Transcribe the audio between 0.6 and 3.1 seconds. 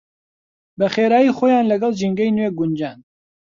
بەخێرایی خۆیان لەگەڵ ژینگەی نوێ گونجاند.